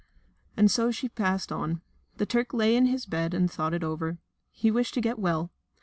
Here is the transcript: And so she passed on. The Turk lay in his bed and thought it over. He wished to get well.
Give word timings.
And 0.57 0.71
so 0.71 0.89
she 0.89 1.07
passed 1.07 1.51
on. 1.51 1.83
The 2.17 2.25
Turk 2.25 2.55
lay 2.55 2.75
in 2.75 2.87
his 2.87 3.05
bed 3.05 3.35
and 3.35 3.51
thought 3.51 3.75
it 3.75 3.83
over. 3.83 4.17
He 4.49 4.71
wished 4.71 4.95
to 4.95 4.99
get 5.01 5.19
well. 5.19 5.51